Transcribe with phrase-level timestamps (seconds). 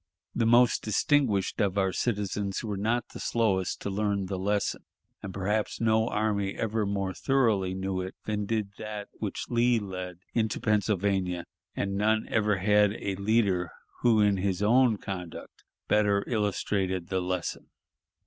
[0.33, 4.83] The most distinguished of our citizens were not the slowest to learn the lesson,
[5.21, 10.17] and perhaps no army ever more thoroughly knew it than did that which Lee led
[10.33, 11.45] into Pennsylvania,
[11.75, 13.69] and none ever had a leader
[13.99, 17.67] who in his own conduct better illustrated the lesson.